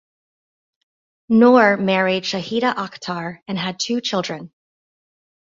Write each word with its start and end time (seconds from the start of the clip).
Noor 1.29 1.77
married 1.77 2.23
Shahida 2.23 2.73
Akhtar 2.73 3.37
and 3.47 3.55
had 3.55 3.79
two 3.79 4.01
children. 4.01 4.51